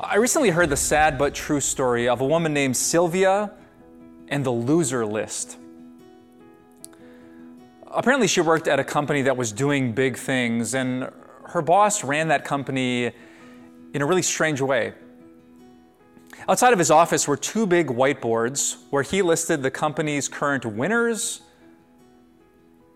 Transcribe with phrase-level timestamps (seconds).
[0.00, 3.50] I recently heard the sad but true story of a woman named Sylvia
[4.28, 5.58] and the loser list.
[7.84, 11.10] Apparently, she worked at a company that was doing big things, and
[11.46, 13.10] her boss ran that company
[13.92, 14.94] in a really strange way.
[16.48, 21.40] Outside of his office were two big whiteboards where he listed the company's current winners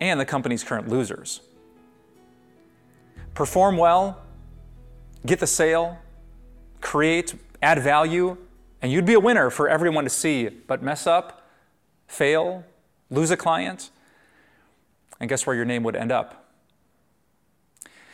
[0.00, 1.40] and the company's current losers.
[3.34, 4.22] Perform well,
[5.26, 5.98] get the sale,
[6.94, 8.36] create, add value,
[8.80, 10.48] and you'd be a winner for everyone to see.
[10.48, 11.44] But mess up,
[12.06, 12.62] fail,
[13.10, 13.90] lose a client,
[15.18, 16.52] and guess where your name would end up?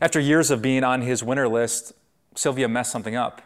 [0.00, 1.92] After years of being on his winner list,
[2.34, 3.42] Sylvia messed something up.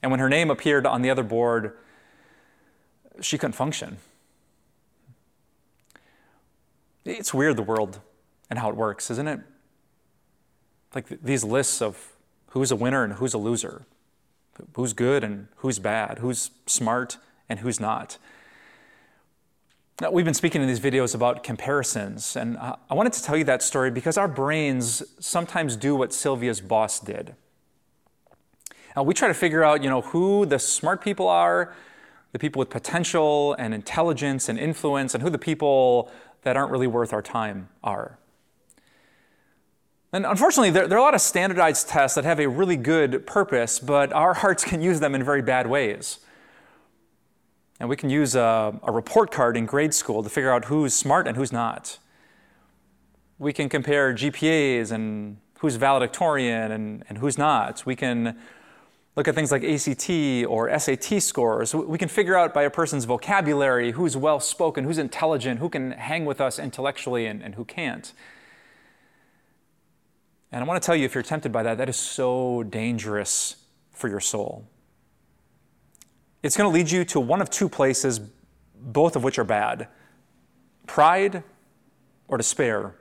[0.00, 1.76] And when her name appeared on the other board,
[3.20, 3.96] she couldn't function.
[7.04, 7.98] It's weird, the world
[8.48, 9.40] and how it works, isn't it?
[10.94, 12.12] Like these lists of
[12.50, 13.86] who's a winner and who's a loser
[14.74, 18.18] who's good and who's bad, who's smart and who's not.
[20.00, 23.44] Now, we've been speaking in these videos about comparisons, and I wanted to tell you
[23.44, 27.36] that story because our brains sometimes do what Sylvia's boss did.
[28.96, 31.74] Now, we try to figure out, you know, who the smart people are,
[32.32, 36.10] the people with potential and intelligence and influence, and who the people
[36.42, 38.18] that aren't really worth our time are.
[40.14, 43.26] And unfortunately, there, there, are a lot of standardized tests that have a really good
[43.26, 46.20] purpose, but our hearts can use them in very bad ways.
[47.80, 50.94] And we can use a, a report card in grade school to figure out who's
[50.94, 51.98] smart and who's not.
[53.40, 57.84] We can compare GPAs and who's valedictorian and, and who's not.
[57.84, 58.38] We can
[59.16, 61.74] look at things like ACT or SAT scores.
[61.74, 65.90] We can figure out by a person's vocabulary who's well spoken, who's intelligent, who can
[65.90, 68.12] hang with us intellectually, and, and who can't.
[70.54, 73.56] And I want to tell you if you're tempted by that, that is so dangerous
[73.90, 74.64] for your soul.
[76.44, 78.20] It's going to lead you to one of two places,
[78.76, 79.88] both of which are bad
[80.86, 81.42] pride
[82.28, 82.94] or despair.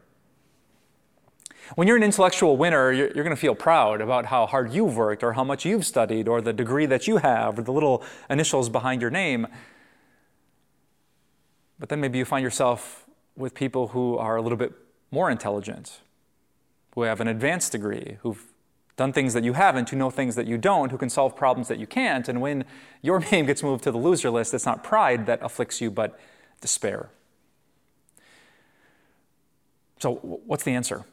[1.75, 5.21] When you're an intellectual winner, you're, going to feel proud about how hard you've worked,
[5.21, 8.67] or how much you've studied, or the degree that you have, or the little initials
[8.67, 9.45] behind your name.
[11.77, 13.05] But then maybe you find yourself
[13.35, 14.73] with people who are a little bit
[15.11, 15.99] more intelligent,
[16.95, 18.53] who have an advanced degree, who've
[18.95, 21.67] done things that you haven't, who know things that you don't, who can solve problems
[21.67, 22.29] that you can't.
[22.29, 22.65] And when
[23.01, 26.19] your name gets moved to the loser list, it's not pride that afflicts you, but
[26.61, 27.09] despair.
[29.99, 31.05] So, what's the answer?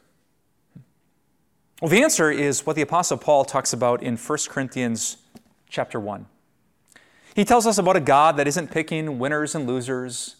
[1.81, 5.17] Well, the answer is what the Apostle Paul talks about in 1 Corinthians
[5.67, 6.27] chapter 1.
[7.33, 10.35] He tells us about a God that isn't picking winners and losers.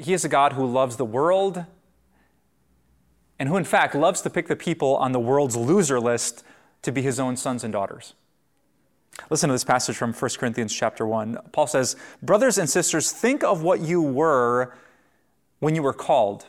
[0.00, 1.64] He is a God who loves the world
[3.38, 6.44] and who, in fact, loves to pick the people on the world's loser list
[6.82, 8.14] to be his own sons and daughters.
[9.30, 11.38] Listen to this passage from 1 Corinthians chapter 1.
[11.52, 14.74] Paul says, Brothers and sisters, think of what you were
[15.60, 16.46] when you were called.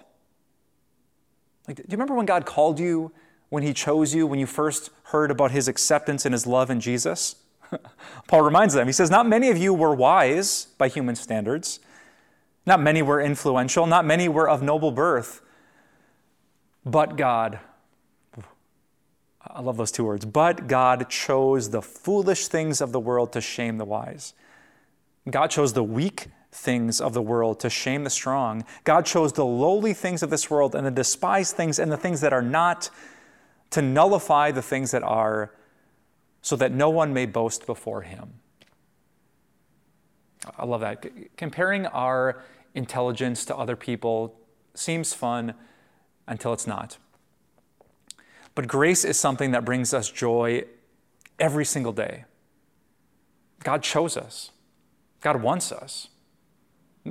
[1.68, 3.12] Like, do you remember when God called you,
[3.50, 6.80] when He chose you, when you first heard about His acceptance and His love in
[6.80, 7.36] Jesus?
[8.28, 11.80] Paul reminds them, he says, Not many of you were wise by human standards.
[12.66, 13.86] Not many were influential.
[13.86, 15.42] Not many were of noble birth.
[16.86, 17.60] But God,
[19.42, 23.42] I love those two words, but God chose the foolish things of the world to
[23.42, 24.34] shame the wise.
[25.30, 28.64] God chose the weak things of the world to shame the strong.
[28.84, 32.22] God chose the lowly things of this world and the despised things and the things
[32.22, 32.90] that are not
[33.72, 35.52] to nullify the things that are,
[36.42, 38.36] so that no one may boast before him.
[40.58, 41.04] I love that.
[41.36, 42.44] Comparing our
[42.76, 44.40] intelligence to other people
[44.76, 45.56] seems fun
[46.28, 46.98] until it's not.
[48.54, 50.64] But grace is something that brings us joy
[51.40, 52.26] every single day.
[53.64, 54.52] God chose us,
[55.22, 56.10] God wants us.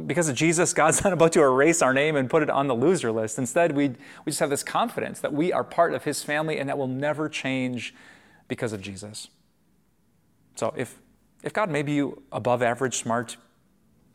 [0.07, 2.75] Because of Jesus, God's not about to erase our name and put it on the
[2.75, 3.39] loser list.
[3.39, 6.69] Instead, we, we just have this confidence that we are part of His family and
[6.69, 7.95] that will never change
[8.49, 9.29] because of Jesus.
[10.57, 10.99] So if,
[11.43, 13.37] if God made you above average smart,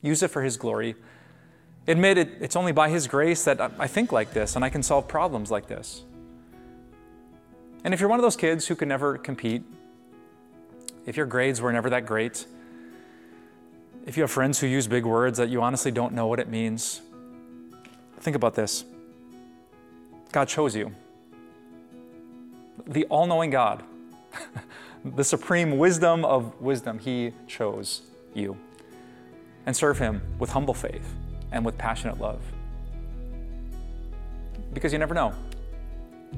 [0.02, 0.96] use it for His glory.
[1.88, 4.84] Admit it, it's only by His grace that I think like this and I can
[4.84, 6.04] solve problems like this.
[7.84, 9.64] And if you're one of those kids who can never compete,
[11.06, 12.46] if your grades were never that great,
[14.06, 16.50] if you have friends who use big words that you honestly don't know what it
[16.50, 17.02] means,
[18.20, 18.86] think about this
[20.32, 20.94] God chose you.
[22.86, 23.84] The all knowing God,
[25.06, 28.02] the supreme wisdom of wisdom, He chose
[28.34, 28.58] you.
[29.66, 31.16] And serve Him with humble faith
[31.52, 32.42] and with passionate love.
[34.74, 35.34] Because you never know.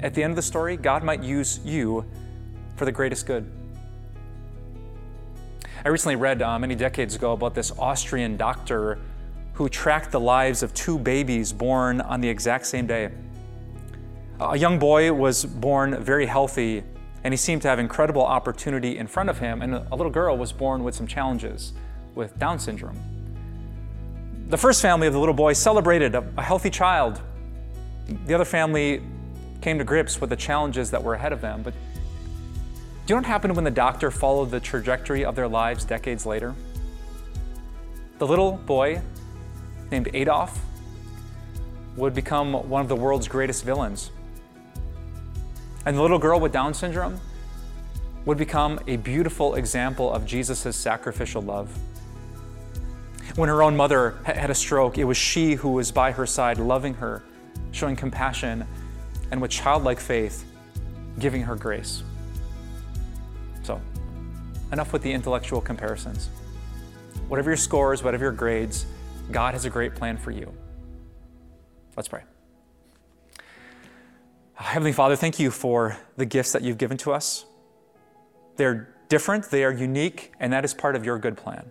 [0.00, 2.04] At the end of the story, God might use you
[2.76, 3.50] for the greatest good.
[5.84, 8.98] I recently read uh, many decades ago about this Austrian doctor
[9.54, 13.10] who tracked the lives of two babies born on the exact same day.
[14.40, 16.82] A young boy was born very healthy,
[17.22, 20.36] and he seemed to have incredible opportunity in front of him, and a little girl
[20.36, 21.74] was born with some challenges
[22.14, 23.11] with Down syndrome.
[24.52, 27.22] The first family of the little boy celebrated a, a healthy child.
[28.26, 29.00] The other family
[29.62, 31.62] came to grips with the challenges that were ahead of them.
[31.62, 31.78] But do
[33.08, 36.54] you know what happened when the doctor followed the trajectory of their lives decades later?
[38.18, 39.00] The little boy
[39.90, 40.60] named Adolf
[41.96, 44.10] would become one of the world's greatest villains.
[45.86, 47.18] And the little girl with Down syndrome
[48.26, 51.74] would become a beautiful example of Jesus' sacrificial love.
[53.36, 56.58] When her own mother had a stroke, it was she who was by her side,
[56.58, 57.22] loving her,
[57.70, 58.66] showing compassion,
[59.30, 60.44] and with childlike faith,
[61.18, 62.02] giving her grace.
[63.62, 63.80] So,
[64.70, 66.28] enough with the intellectual comparisons.
[67.28, 68.84] Whatever your scores, whatever your grades,
[69.30, 70.52] God has a great plan for you.
[71.96, 72.24] Let's pray.
[74.54, 77.46] Heavenly Father, thank you for the gifts that you've given to us.
[78.56, 81.70] They're different, they are unique, and that is part of your good plan.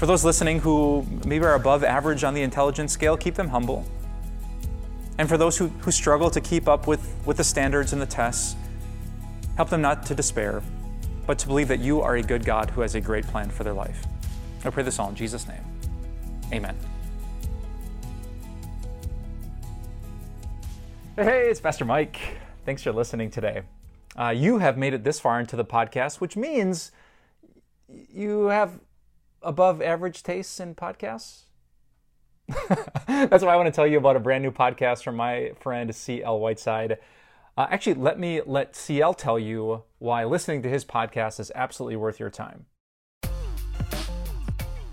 [0.00, 3.84] For those listening who maybe are above average on the intelligence scale, keep them humble.
[5.18, 8.06] And for those who, who struggle to keep up with, with the standards and the
[8.06, 8.56] tests,
[9.58, 10.62] help them not to despair,
[11.26, 13.62] but to believe that you are a good God who has a great plan for
[13.62, 14.06] their life.
[14.64, 15.62] I pray this all in Jesus' name.
[16.50, 16.78] Amen.
[21.14, 22.38] Hey, it's Pastor Mike.
[22.64, 23.64] Thanks for listening today.
[24.18, 26.90] Uh, you have made it this far into the podcast, which means
[27.86, 28.80] you have
[29.42, 31.42] above average tastes in podcasts.
[33.06, 35.94] That's why I want to tell you about a brand new podcast from my friend
[35.94, 36.38] C.L.
[36.40, 36.98] Whiteside.
[37.56, 41.96] Uh, actually, let me let CL tell you why listening to his podcast is absolutely
[41.96, 42.66] worth your time.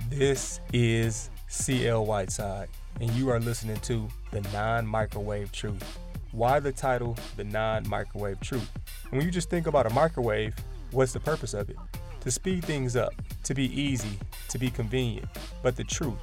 [0.10, 6.00] This is CL Whiteside, and you are listening to The Non Microwave Truth.
[6.32, 8.70] Why the title, The Non Microwave Truth?
[9.12, 10.54] When you just think about a microwave,
[10.92, 11.78] what's the purpose of it?
[12.28, 13.14] To speed things up,
[13.44, 14.20] to be easy,
[14.50, 15.30] to be convenient.
[15.64, 16.20] But the truth,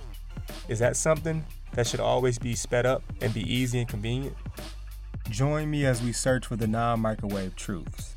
[0.69, 1.43] is that something
[1.73, 4.37] that should always be sped up and be easy and convenient?
[5.31, 8.17] Join me as we search for the non microwave truths.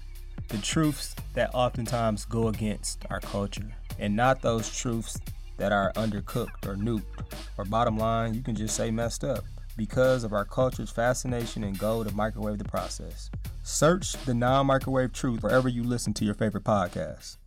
[0.50, 5.18] The truths that oftentimes go against our culture, and not those truths
[5.56, 7.24] that are undercooked or nuked,
[7.58, 9.46] or bottom line, you can just say messed up
[9.78, 13.32] because of our culture's fascination and goal to microwave the process.
[13.64, 17.38] Search the non microwave truth wherever you listen to your favorite podcasts.